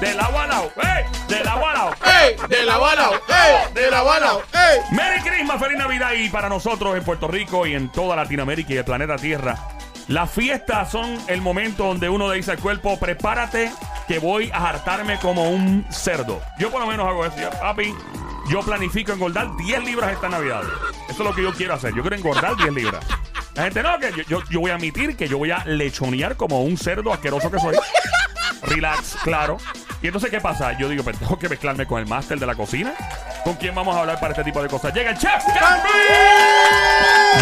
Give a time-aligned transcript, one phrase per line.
[0.00, 0.70] De la Walao.
[0.76, 1.04] ¡Ey!
[1.28, 1.94] De la Walao.
[2.04, 2.36] ¡Ey!
[2.48, 3.74] De la bala, ¡ey!
[3.74, 4.80] De la bala, ¡ey!
[4.92, 8.76] Merry Christmas, feliz Navidad y para nosotros en Puerto Rico y en toda Latinoamérica y
[8.76, 9.56] el planeta Tierra.
[10.08, 13.72] Las fiestas son el momento donde uno le dice al cuerpo, prepárate
[14.08, 16.40] que voy a hartarme como un cerdo.
[16.58, 17.36] Yo por lo menos hago eso.
[17.60, 17.94] Papi,
[18.48, 20.62] yo planifico engordar 10 libras esta Navidad.
[21.08, 21.94] Eso es lo que yo quiero hacer.
[21.94, 23.04] Yo quiero engordar 10 libras.
[23.54, 26.36] La gente no, que yo, yo, yo voy a admitir que yo voy a lechonear
[26.36, 27.76] como un cerdo asqueroso que soy.
[28.62, 29.56] Relax, claro.
[30.00, 30.76] Y entonces, ¿qué pasa?
[30.78, 32.94] Yo digo, pues tengo que mezclarme con el máster de la cocina.
[33.44, 34.94] ¿Con quién vamos a hablar para este tipo de cosas?
[34.94, 35.88] Llega el chef Campi.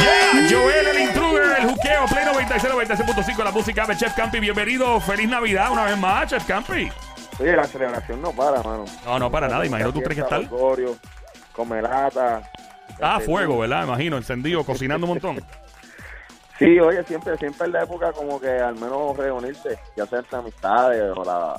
[0.00, 4.40] Yeah, Joel, el intruder, el juqueo, Play 96, 96.5, la música de Chef Campi.
[4.40, 6.90] Bienvenido, feliz Navidad una vez más, Chef Campi.
[7.38, 8.84] Oye, la celebración no para, mano.
[9.04, 9.64] No, no, para nada.
[9.66, 10.38] Imagino tú crees que está.
[10.38, 10.96] Orgullo,
[11.52, 12.42] comelata.
[13.00, 13.84] Ah, este, fuego, ¿verdad?
[13.84, 15.44] Imagino, encendido, cocinando un montón.
[16.60, 20.38] Sí, oye, siempre, siempre en la época como que al menos reunirse, ya sea entre
[20.38, 21.58] amistades o la,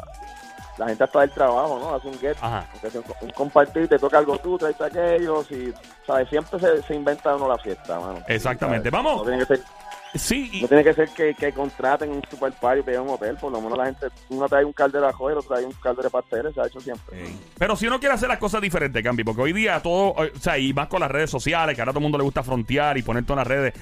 [0.77, 1.95] la gente hasta del trabajo, ¿no?
[1.95, 5.73] Hace un get, un, un compartir, te toca algo tú, traes aquellos y,
[6.07, 6.29] ¿sabes?
[6.29, 8.19] Siempre se, se inventa uno la fiesta, mano.
[8.27, 8.89] Exactamente.
[8.89, 9.03] ¿Sabes?
[9.03, 9.17] Vamos.
[9.17, 9.65] No tiene que ser,
[10.13, 13.09] Sí, y- no tiene que, ser que, que contraten un super party y a un
[13.09, 15.65] hotel, por lo menos la gente, uno trae un caldero de ajo y otro trae
[15.65, 17.17] un caldero de pasteles, se ha hecho siempre.
[17.57, 20.57] Pero si uno quiere hacer las cosas diferentes, Campi, porque hoy día todo, o sea,
[20.57, 23.03] y más con las redes sociales, que ahora todo el mundo le gusta frontear y
[23.03, 23.73] poner todas las redes.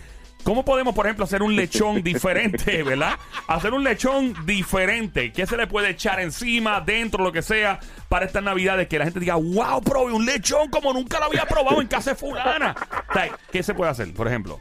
[0.43, 3.13] ¿Cómo podemos, por ejemplo, hacer un lechón diferente, verdad?
[3.47, 5.31] Hacer un lechón diferente.
[5.31, 8.87] ¿Qué se le puede echar encima, dentro, lo que sea, para estas navidades?
[8.87, 12.11] Que la gente diga, wow, probé un lechón como nunca lo había probado en casa
[12.11, 12.75] de fulana.
[13.09, 14.59] O sea, ¿Qué se puede hacer, por ejemplo?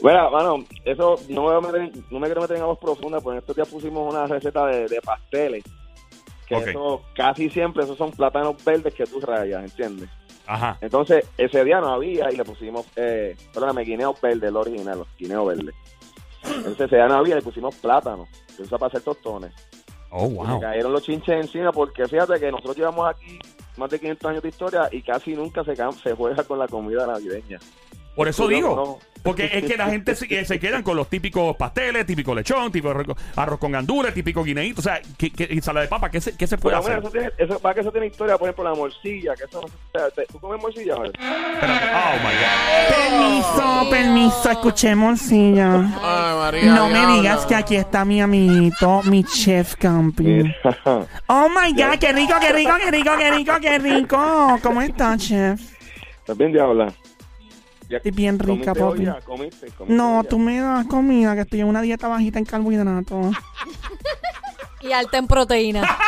[0.00, 3.20] Bueno, mano, eso no me, voy a meter- no me quiero meter en aguas profundas,
[3.22, 5.64] porque estos días pusimos una receta de, de pasteles.
[6.46, 10.08] Que eso casi siempre esos son plátanos verdes que tú rayas, ¿entiendes?
[10.48, 10.78] Ajá.
[10.80, 15.44] Entonces, ese día no había y le pusimos, eh, perdóname, guineo verde, el original, guineo
[15.44, 15.72] verde.
[16.42, 19.52] Entonces, ese día no había y le pusimos plátano, que usa para hacer tostones.
[20.10, 20.46] Oh, Y wow.
[20.46, 23.38] Me cayeron los chinches encima porque fíjate que nosotros llevamos aquí
[23.76, 27.58] más de 500 años de historia y casi nunca se juega con la comida navideña.
[28.18, 28.74] Por eso digo.
[28.74, 29.08] no.
[29.22, 32.72] Porque es que la gente se, eh, se quedan con los típicos pasteles, típico lechón,
[32.72, 32.94] típico
[33.36, 36.36] arroz, con gandules, típico guineíto, o sea, que, que, y salada de papa, ¿qué se,
[36.36, 37.20] qué se puede Pero bueno, hacer?
[37.20, 40.24] eso tiene, eso, para que eso tiene historia, por ejemplo, la morcilla, que eso no
[40.32, 40.94] ¿Tú comes morcilla?
[40.94, 41.18] Espérate.
[41.94, 45.74] Oh my Permiso, permiso, escuché morcilla.
[46.02, 46.74] Ay, María.
[46.74, 50.24] No me digas que aquí está mi amiguito, mi chef Campi.
[50.24, 50.56] Mira.
[51.26, 54.58] Oh my god, qué rico, qué rico, qué rico, qué rico, qué rico.
[54.62, 55.60] ¿Cómo estás, chef?
[56.20, 56.92] ¿Estás bien, diabla?
[57.88, 59.04] Ya- Estoy bien rica, ¿comiste hoy papi.
[59.04, 59.20] ya?
[59.24, 59.66] ¿Comiste?
[59.70, 63.34] ¿Comiste No, tú me das comida, que estoy en una dieta bajita en carbohidratos.
[64.80, 65.82] Y alta en proteína.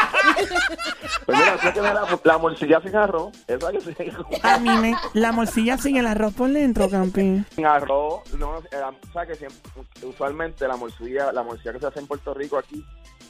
[1.26, 4.94] Pues mira, tú tienes la, la morcilla sin arroz, esa que se A mí me...
[5.14, 7.44] La morcilla sin el arroz por dentro, Campi.
[7.54, 9.58] sin arroz, no, eh, o sea que siempre,
[10.02, 12.84] usualmente la morcilla, la morcilla que se hace en Puerto Rico aquí,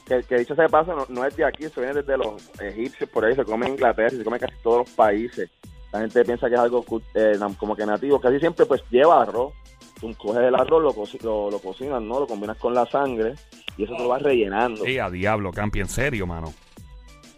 [0.07, 2.41] que, que dicho sea de paso, no, no es de aquí, eso viene desde los
[2.59, 5.49] egipcios, por ahí se come en Inglaterra, se come en casi todos los países.
[5.91, 6.85] La gente piensa que es algo
[7.15, 9.53] eh, como que nativo, casi siempre pues lleva arroz.
[9.99, 10.81] Tú coges el arroz,
[11.23, 12.19] lo, lo cocinas, ¿no?
[12.21, 13.33] Lo combinas con la sangre
[13.77, 14.85] y eso te lo vas rellenando.
[14.85, 16.53] Eh, a diablo, Campi, en serio, mano.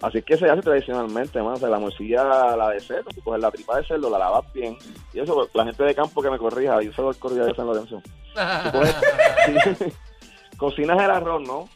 [0.02, 2.24] Así que se hace tradicionalmente, más o sea, la morcilla,
[2.58, 4.78] la de cerdo, tú coges la tripa de cerdo, la lavas bien.
[5.14, 7.68] Y eso, la gente de campo que me corrija, yo soy el corrida de San
[7.68, 8.02] Lorenzo.
[8.04, 9.94] Tú coges-
[10.58, 11.70] cocinas el arroz, ¿no?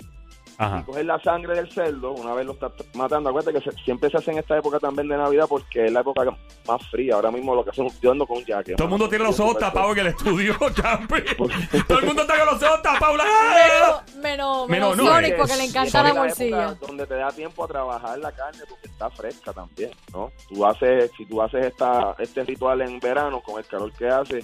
[0.59, 0.79] Ajá.
[0.79, 3.29] Y coges la sangre del cerdo, una vez lo estás matando.
[3.29, 6.00] Acuérdate que se- siempre se hace en esta época también de Navidad porque es la
[6.01, 6.23] época
[6.68, 7.16] más fría.
[7.16, 8.73] Ahora mismo lo que hacemos, yo ando con un jaque.
[8.75, 11.16] Todo el mundo tiene los ojos tapados en el estudio, Campi.
[11.38, 13.17] Pues, Todo el mundo está con los ojos tapados.
[13.17, 17.63] Menos, menos, Menos, menos no, Sonic porque le encanta la época Donde te da tiempo
[17.63, 20.31] a trabajar la carne porque está fresca también, ¿no?
[20.50, 24.44] Tú haces, si tú haces esta, este ritual en verano con el calor que hace,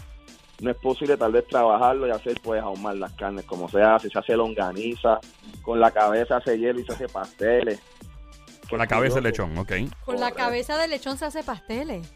[0.63, 4.09] no es posible tal vez trabajarlo y hacer pues ahumar las carnes como se hace,
[4.09, 5.19] se hace longaniza,
[5.61, 7.79] con la cabeza se hace hielo y se hace pasteles.
[8.69, 9.71] Con la cabeza del lechón, ok.
[10.05, 12.11] Con la cabeza de lechón se hace pasteles.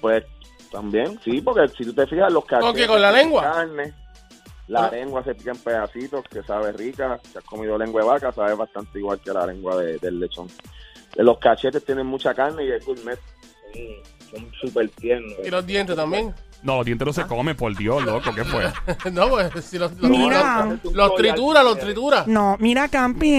[0.00, 0.24] Pues
[0.70, 3.42] también, sí, porque si tú te fijas los cachetes qué, con la lengua?
[3.42, 3.92] carne,
[4.68, 4.90] la Ah.
[4.92, 7.18] lengua se pica en pedacitos, que sabe rica.
[7.32, 10.46] Si has comido lengua de vaca, sabe bastante igual que la lengua de- del lechón.
[11.16, 13.18] Eh, Los cachetes tienen mucha carne y es gourmet.
[13.72, 15.34] Son- Son súper tiernos.
[15.44, 16.32] Y los dientes también.
[16.62, 18.70] No, los dientes no se comen, por Dios, loco, ¿qué fue?
[19.12, 20.66] no, pues si los, los, Mira.
[20.82, 22.24] los- los tritura, los tritura.
[22.26, 23.30] No, mira, Campi.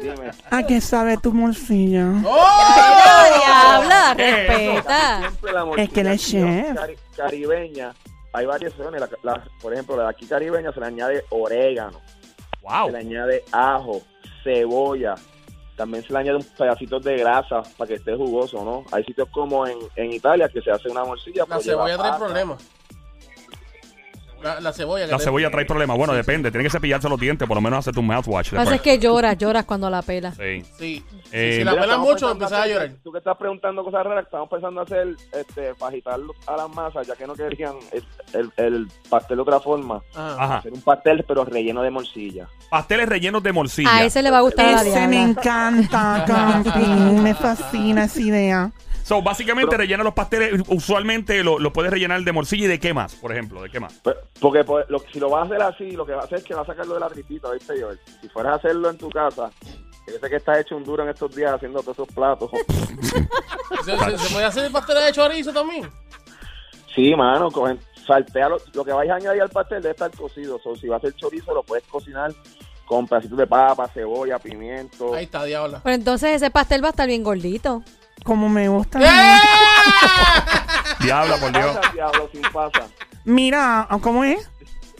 [0.00, 0.30] Dime.
[0.50, 2.06] ¿A qué sabe tu morcilla?
[2.10, 4.14] ¡Ay, diabla!
[4.14, 5.18] Respeta.
[5.20, 6.76] Siempre la Es que él es chef.
[6.76, 7.94] cari- caribeña,
[8.34, 9.00] hay variaciones.
[9.00, 12.00] La, la- por ejemplo, la de aquí caribeña se le añade orégano,
[12.62, 12.86] Wow.
[12.86, 14.02] se le añade ajo,
[14.44, 15.14] cebolla.
[15.76, 18.84] También se le añade un pedacito de grasa para que esté jugoso, ¿no?
[18.92, 21.44] Hay sitios como en, en Italia que se hace una morcilla.
[21.46, 22.75] La pues, cebolla trae problemas.
[24.42, 25.06] La, la cebolla.
[25.06, 25.96] que La te- cebolla trae problemas.
[25.96, 26.50] Bueno, depende.
[26.50, 28.52] Tiene que cepillarse los dientes, por lo menos hacerte un mouthwash.
[28.52, 30.32] Lo que pasa es que lloras, lloras cuando la pela.
[30.32, 30.62] Sí.
[30.78, 31.04] Sí.
[31.32, 32.90] Eh, si la pelas mucho, empezás a llorar.
[33.02, 37.06] Tú que estás preguntando cosas raras, estamos pensando hacer, este, para agitar a las masas,
[37.06, 38.04] ya que no querían el,
[38.34, 40.00] el- el pastel de otra forma.
[40.14, 40.44] Ajá.
[40.44, 40.56] Ajá.
[40.58, 42.48] Hacer un pastel, pero relleno de morcilla.
[42.70, 43.96] Pasteles rellenos de morcilla.
[43.96, 46.86] A ese le va a gustar a la Ese me encanta, Campi.
[47.22, 48.72] Me fascina esa idea.
[49.06, 50.62] So, básicamente rellena los pasteles.
[50.66, 53.62] Usualmente lo, lo puedes rellenar de morcilla y de qué más, por ejemplo.
[53.62, 53.92] ¿De qué más?
[54.02, 56.38] Pues, Porque pues, lo- si lo vas a hacer así, lo que va a hacer
[56.38, 58.00] es que va a sacarlo de la tripita, ¿viste, Joel?
[58.20, 59.48] Si fueras a hacerlo en tu casa,
[60.08, 62.50] yo sé que estás hecho un duro en estos días haciendo todos esos platos.
[63.84, 65.88] ¿Se, se, se puede hacer el pastel de chorizo también?
[66.94, 70.58] sí, mano, cogen, saltea lo, lo que vais a añadir al pastel debe estar cocido.
[70.64, 72.32] O si va a ser chorizo, lo puedes cocinar
[72.86, 75.14] con pedacitos de papa, cebolla, pimiento.
[75.14, 75.80] Ahí está, diabla.
[75.84, 77.82] Pero entonces ese pastel va a estar bien gordito.
[78.24, 79.00] Como me gusta.
[79.00, 79.38] ¡Eh!
[81.00, 81.76] Diabla, por Dios.
[81.76, 82.86] Pasa, diablo, sin pasa.
[83.24, 84.50] Mira, ¿cómo es?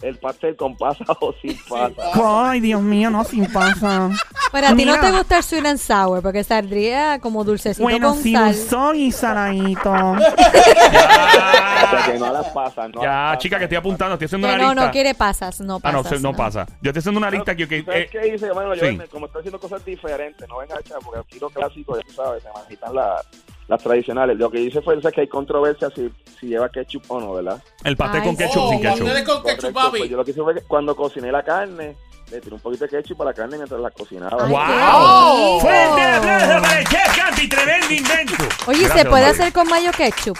[0.02, 2.02] El pastel con pasa o sin pasa.
[2.50, 4.10] Ay, Dios mío, no, sin pasa.
[4.52, 5.00] Pero a ti no Mira.
[5.00, 8.54] te gusta el sweet and sour porque saldría como dulcecito Bueno, con si sal.
[8.54, 9.90] soy y saladito.
[9.92, 13.38] O Ya, sea, que no las pasas, no ya, las pasas.
[13.42, 14.14] chica, que estoy apuntando.
[14.14, 14.86] Estoy haciendo Que una no, lista.
[14.86, 16.04] no quiere pasas, no Ah, pasas.
[16.04, 16.66] no, se- no pasa.
[16.80, 17.66] Yo estoy haciendo una lista que...
[17.68, 18.50] que- ¿Sabes eh, qué hice?
[18.52, 18.96] Bueno, yo sí.
[18.96, 22.02] me- como estoy haciendo cosas diferentes, no venga a echar, porque aquí lo clásico, ya
[22.06, 23.26] tú sabes, se manejan las,
[23.68, 24.36] las tradicionales.
[24.38, 27.62] Lo que hice fue que hay controversia si, si lleva ketchup o no, ¿verdad?
[27.84, 29.24] el pastel Ay, con ketchup Oh, sin ketchup.
[29.26, 29.98] con ketchup, papi.
[29.98, 31.96] pues yo lo que hice fue que cuando cociné la carne,
[32.30, 34.36] le tiré un poquito de ketchup a la carne mientras la cocinaba.
[34.46, 34.50] ¡Wow!
[34.50, 35.60] qué rico.
[35.60, 37.48] ¡Fuerte el aplauso para el chef Canti!
[37.48, 38.34] ¡Tremendo invento!
[38.66, 39.28] Oye, Gracias, ¿se puede Mario.
[39.42, 40.38] hacer con mayo ketchup?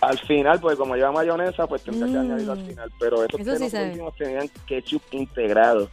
[0.00, 2.20] Al final, pues como lleva mayonesa, pues tendría que Mm.
[2.20, 2.92] añadirlo al final.
[3.00, 5.90] Pero estos Eso sí últimos tenían ketchup integrado.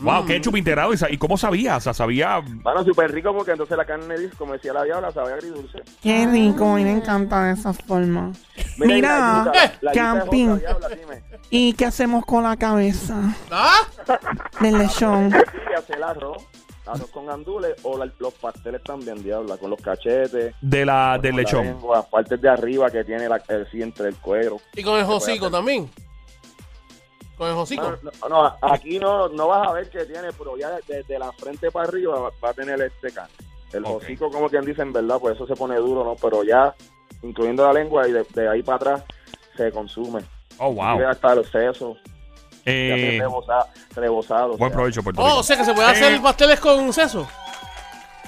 [0.00, 0.26] ¡Wow!
[0.26, 0.92] Ketchup integrado.
[0.92, 1.76] ¿Y ¿Y cómo sabía?
[1.76, 2.40] O sea, sabía...
[2.44, 5.82] Bueno, súper rico porque entonces la carne, como decía la diabla, sabe agridulce.
[6.02, 8.32] Qué rico, a mí me encanta de esa forma.
[8.78, 10.48] Mira, la camping.
[10.48, 11.22] otra, diabla, dime.
[11.50, 13.16] ¿Y qué hacemos con la cabeza
[13.50, 13.78] ¿Ah?
[14.60, 15.30] del lechón?
[15.32, 16.42] Sí, hacer el arroz,
[16.86, 20.54] arroz con gandules o la- los pasteles también, diabla, con los cachetes.
[20.60, 21.64] De la, del lechón.
[21.64, 24.58] lengua, partes de arriba que tiene la, el sí entre el cuero.
[24.74, 25.50] Y con el hocico hacer.
[25.52, 25.90] también.
[27.36, 27.82] Con el hocico.
[28.02, 31.30] No, no, no, aquí no, no vas a ver que tiene, pero ya desde la
[31.32, 33.34] frente para arriba va, va a tener este carne.
[33.72, 34.02] El Ok.
[34.02, 36.14] hocico, como quien dice, en verdad, pues eso se pone duro, ¿no?
[36.16, 36.74] Pero ya,
[37.22, 39.02] incluyendo la lengua y de, de ahí para atrás,
[39.56, 40.22] se consume.
[40.58, 40.98] Oh, wow.
[41.00, 41.98] Y hasta los sesos,
[42.64, 43.20] Eh,
[43.94, 44.56] rebosado.
[44.56, 44.70] buen o sea.
[44.70, 45.38] provecho, Puerto Oh, Rico.
[45.38, 47.28] o sea que se puede hacer Eh, pasteles con seso.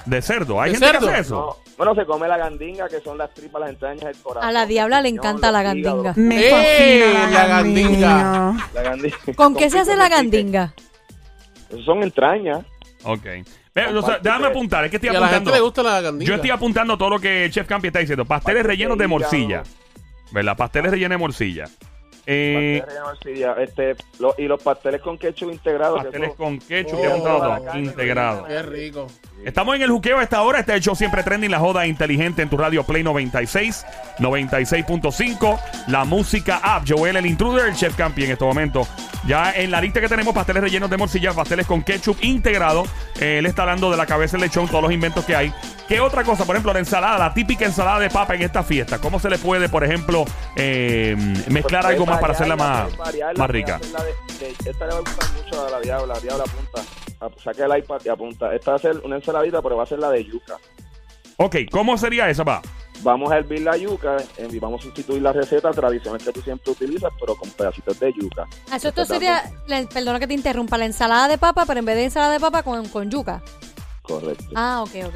[0.04, 0.60] De cerdo.
[0.60, 1.06] ¿Hay ¿De gente cerdo?
[1.06, 1.34] que hace eso?
[1.34, 4.48] No, bueno, se come la gandinga, que son las tripas, las entrañas, el corazón.
[4.48, 6.12] A la diabla le encanta la gandinga.
[6.16, 8.70] Me ¡Eh, fascina la gandinga.
[8.74, 9.16] La gandinga.
[9.36, 10.74] ¿Con qué se hace la gandinga?
[11.70, 12.66] Esos son entrañas.
[13.04, 13.26] Ok.
[13.72, 15.54] Pero, o sea, déjame apuntar, es que estoy Y a la gente apuntando.
[15.56, 16.28] le gusta la gandinga.
[16.28, 18.24] Yo estoy apuntando todo lo que Chef Campi está diciendo.
[18.24, 19.62] Pasteles Pastel rellenos de de morcilla.
[20.32, 20.56] ¿Verdad?
[20.56, 21.64] Pasteles rellenos de morcilla.
[22.30, 25.96] Eh, Pasteles rellenos de morcilla, este, lo- y los pasteles con ketchup integrado.
[25.96, 27.70] que pasteles con ketchup Oh.
[27.74, 28.44] integrado.
[28.44, 29.06] Qué rico.
[29.44, 30.60] Estamos en el juqueo a esta hora.
[30.60, 33.86] Este show siempre trending, la joda inteligente en tu radio Play 96,
[34.18, 35.58] 96.5.
[35.88, 36.84] La música app.
[36.86, 38.86] Joel el intruder, el chef Campi en este momento.
[39.26, 42.84] Ya en la lista que tenemos, pasteles rellenos de morcilla, pasteles con ketchup integrado.
[43.20, 45.52] Eh, él está hablando de la cabeza del lechón, todos los inventos que hay.
[45.88, 46.44] ¿Qué otra cosa?
[46.44, 48.98] Por ejemplo, la ensalada, la típica ensalada de papa en esta fiesta.
[49.00, 51.16] ¿Cómo se le puede, por ejemplo, eh,
[51.48, 52.88] mezclar Pues algo más para hacerla más,
[53.38, 53.76] más rica?
[53.76, 56.14] hacerla de- de- esta le va a gustar mucho a la diabla.
[56.14, 56.82] La diabla apunta.
[57.42, 58.54] Saca el iPad y apunta.
[58.54, 60.56] Esta va a ser una ensaladita, pero va a ser la de yuca.
[61.38, 62.60] Ok, ¿cómo sería esa, va?
[63.00, 66.42] Vamos a hervir la yuca eh, y vamos a sustituir la receta tradicional que tú
[66.42, 68.44] siempre utilizas, pero con pedacitos de yuca.
[68.70, 71.86] Ah, Eso esto sería, la- perdona que te interrumpa, la ensalada de papa, pero en
[71.86, 73.40] vez de ensalada de papa con, con yuca.
[74.02, 74.44] Correcto.
[74.54, 75.14] Ah, ok, ok.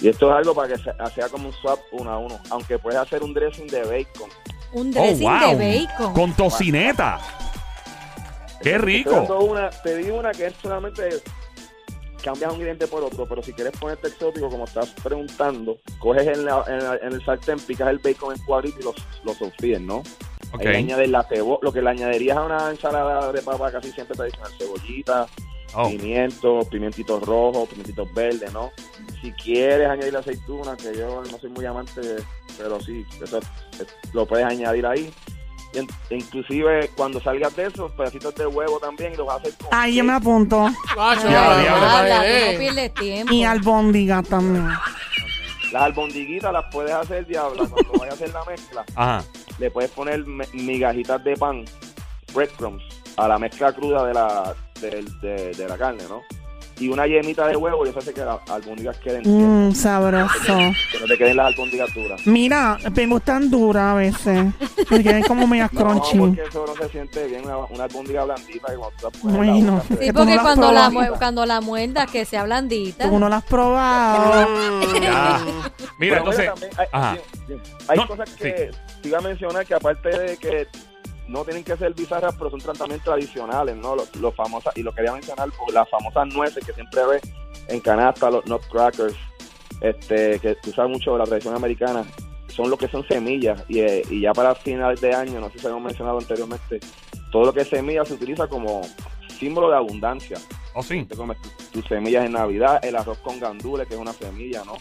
[0.00, 2.38] Y esto es algo para que sea, sea como un swap uno a uno.
[2.50, 4.30] Aunque puedes hacer un dressing de bacon.
[4.72, 5.56] Un Oh, dressing wow.
[5.58, 6.12] de bacon.
[6.12, 7.18] Con tocineta.
[8.62, 9.20] ¡Qué rico!
[9.40, 11.08] una, te di una que es solamente
[12.22, 16.44] cambias un ingrediente por otro, pero si quieres ponerte exótico, como estás preguntando, coges en,
[16.44, 19.80] la- en, la- en el sartén, picas el bacon en cuadritos y los, los sofríes,
[19.80, 19.98] ¿no?
[20.52, 20.60] Ok.
[20.66, 24.16] Ahí añades la cebo lo que le añadirías a una ensalada de papa casi siempre
[24.16, 25.26] tradicional, cebollita,
[25.74, 25.88] Oh.
[25.90, 28.70] pimientos, pimientitos rojos, pimientitos verdes, ¿no?
[29.22, 32.00] Si quieres añadir aceituna, que yo no soy muy amante,
[32.58, 35.12] pero sí, eso es- lo puedes añadir ahí.
[35.74, 39.68] Y en- inclusive cuando salgas de esos, pedacitos de huevo también y los haces con
[39.72, 40.68] Ahí yo me apunto.
[43.30, 44.68] Y albóndiga también.
[45.72, 48.84] Las albondiguitas las puedes hacer, diabla, cuando vayas a hacer la mezcla.
[48.94, 49.24] Ajá.
[49.58, 51.64] Le puedes poner migajitas de pan,
[52.32, 52.84] breadcrumbs,
[53.16, 56.22] a la mezcla cruda de la, del- de, de la carne, ¿no?
[56.78, 59.22] Y una yemita de huevo y eso hace que las albóndigas queden.
[59.24, 60.56] Mmm, sabroso.
[60.92, 62.20] Que no te queden las albóndigas duras.
[62.26, 64.44] Mira, me gustan duras a veces.
[64.90, 66.18] Me quedan como medias No, crunchy.
[66.18, 70.04] porque eso no se siente bien, una, una albóndiga blandita que cuando tú la se-
[70.06, 73.08] Sí, porque cuando, la, cuando la muerdas, que sea blandita.
[73.08, 74.48] Tú no las has probado.
[75.98, 76.46] Mira, Pero entonces.
[76.46, 77.16] también hay, Ajá.
[77.16, 77.72] sí, sí.
[77.88, 78.70] hay No, cosas que
[79.02, 80.66] te iba a mencionar que aparte de que
[81.28, 83.96] no tienen que ser bizarras, pero son tratamientos tradicionales, ¿no?
[83.96, 87.22] Los, los famosas, y lo quería mencionar, por las famosas nueces que siempre ves
[87.68, 89.14] en canasta, los nutcrackers,
[89.80, 92.04] este, que tú sabes mucho de la tradición americana,
[92.48, 95.58] son lo que son semillas, y, eh, y ya para finales de año, no sé
[95.58, 96.80] si habíamos mencionado anteriormente,
[97.32, 98.82] todo lo que es semillas se utiliza como
[99.38, 100.38] símbolo de abundancia
[100.74, 101.04] Oh, sí.
[101.04, 104.62] te comes tu- tus semillas en Navidad, el arroz con gandules, que es una semilla,
[104.64, 104.74] ¿no?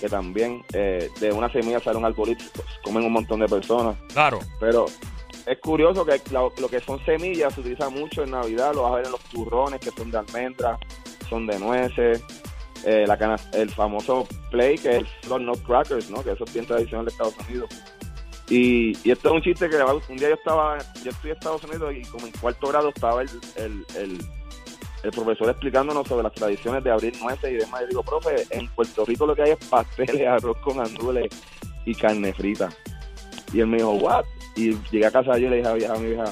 [0.00, 3.96] Que también eh, de una semilla sale un arbolito, pues, comen un montón de personas.
[4.12, 4.38] Claro.
[4.60, 4.86] Pero
[5.48, 8.96] es curioso que lo, que son semillas se utiliza mucho en Navidad, lo vas a
[8.96, 10.78] ver en los turrones que son de almendras,
[11.28, 12.22] son de nueces,
[12.84, 13.06] eh,
[13.52, 16.22] el famoso play que es los nutcrackers, ¿no?
[16.22, 17.68] Que eso es bien tradicional de Estados Unidos.
[18.50, 21.64] Y, y esto es un chiste que un día yo estaba, yo estoy en Estados
[21.64, 24.18] Unidos y como en cuarto grado estaba el, el, el,
[25.02, 27.82] el profesor explicándonos sobre las tradiciones de abrir nueces y demás.
[27.84, 31.28] Y digo, profe, en Puerto Rico lo que hay es pasteles, arroz con andules
[31.84, 32.70] y carne frita.
[33.52, 34.24] Y él me dijo, what?
[34.56, 36.24] Y llegué a casa yo y le dije a mi hija, a mi hija,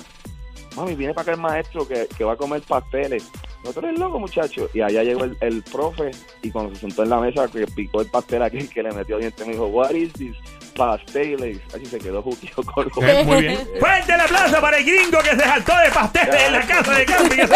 [0.77, 3.29] mami, viene para acá el maestro que, que va a comer pasteles.
[3.65, 4.69] No, tú eres loco, muchacho.
[4.75, 6.11] Y allá llegó el, el profe
[6.43, 9.19] y cuando se sentó en la mesa, que picó el pastel aquel que le metió
[9.19, 10.37] diente, me dijo, what is this?
[10.77, 11.59] Pasteles.
[11.75, 13.59] Así se quedó juquillo con Eh, Muy bien.
[13.81, 17.05] Fuerte el aplauso para el gringo que se saltó de pasteles en la casa de
[17.07, 17.39] camping.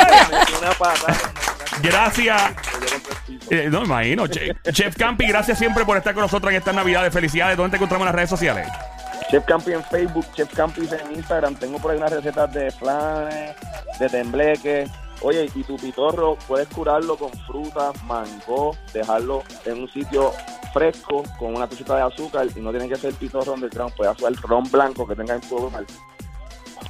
[1.83, 2.43] Gracias.
[3.51, 4.27] Eh, no, imagino.
[4.27, 7.13] Che- Chef Campi, gracias siempre por estar con nosotros en estas navidades.
[7.13, 7.57] Felicidades.
[7.57, 8.67] ¿Dónde te encontramos en las redes sociales?
[9.31, 11.55] Chef Campi en Facebook, Chef Campi en Instagram.
[11.55, 13.55] Tengo por ahí unas recetas de flanes,
[14.01, 14.91] de tembleque.
[15.23, 20.33] Oye, y tu pitorro puedes curarlo con fruta, mango, dejarlo en un sitio
[20.73, 24.33] fresco con una tacita de azúcar y no tiene que ser pitorro underground, puedes hacer
[24.43, 25.85] ron blanco que tenga en tu hogar.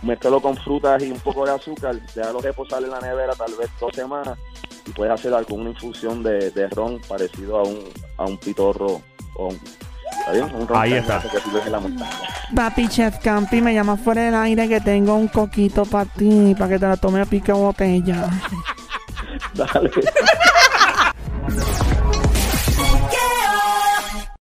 [0.03, 3.69] Mézclalo con frutas y un poco de azúcar, déjalo reposar en la nevera tal vez
[3.79, 4.39] dos semanas
[4.87, 9.03] y puedes hacer alguna infusión de, ron parecido a un, pitorro
[9.35, 9.49] o
[10.31, 10.61] ¿está bien?
[10.63, 11.21] Un ron Ahí está.
[11.21, 11.81] que la.
[12.55, 16.71] Papi Chef Campi, me llama fuera del aire que tengo un coquito para ti, para
[16.71, 18.29] que te la tome a pique botella.
[19.55, 19.91] Dale.